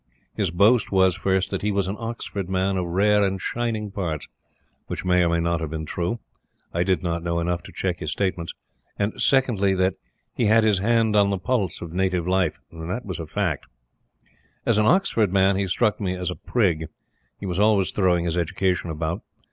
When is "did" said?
6.83-7.03